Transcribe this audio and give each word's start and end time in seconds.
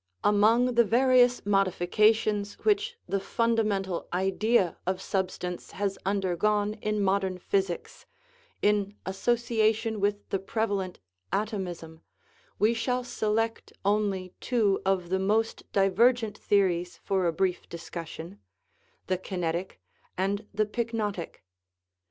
Among 0.23 0.73
the 0.73 0.83
various 0.83 1.45
modifications 1.45 2.55
which 2.65 2.97
the 3.07 3.19
funda 3.19 3.63
mental 3.63 4.07
idea 4.11 4.79
of 4.87 4.99
substance 4.99 5.73
has 5.73 5.99
undergone 6.07 6.73
in 6.81 7.03
modern 7.03 7.37
physics, 7.37 8.07
in 8.63 8.95
association 9.05 9.99
with 9.99 10.27
the 10.29 10.39
prevalent 10.39 10.99
atomism, 11.31 12.01
we 12.57 12.73
shall 12.73 13.03
select 13.03 13.73
only 13.85 14.33
two 14.39 14.81
of 14.87 15.09
the 15.09 15.19
most 15.19 15.71
divergent 15.71 16.35
theories 16.35 16.97
for 16.97 17.27
a 17.27 17.31
brief 17.31 17.69
discussion, 17.69 18.39
the 19.05 19.19
kinetic 19.19 19.79
and 20.17 20.47
the 20.51 20.65
pyknotic. 20.65 21.43